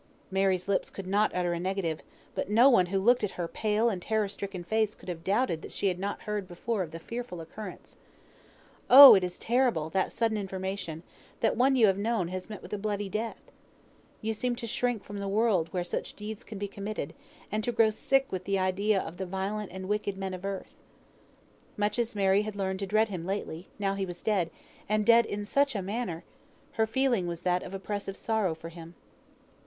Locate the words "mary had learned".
22.15-22.79